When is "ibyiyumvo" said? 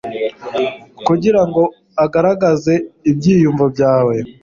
3.09-3.65